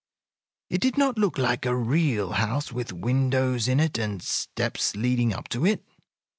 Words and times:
It 0.71 0.81
did 0.81 0.97
not 0.97 1.19
look 1.19 1.37
like 1.37 1.63
a 1.63 1.75
real 1.75 2.31
house, 2.31 2.71
with 2.71 2.91
windows 2.91 3.67
in 3.67 3.79
it 3.79 3.99
and 3.99 4.19
steps 4.19 4.95
leading 4.95 5.31
up 5.31 5.47
to 5.49 5.63
it. 5.63 5.85